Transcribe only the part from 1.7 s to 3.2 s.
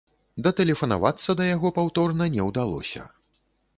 паўторна не ўдалося.